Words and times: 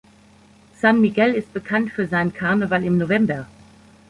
San 0.79 0.99
Miguel 0.99 1.35
ist 1.35 1.53
bekannt 1.53 1.91
für 1.91 2.07
seinen 2.07 2.33
Karneval 2.33 2.83
im 2.83 2.97
November. 2.97 3.45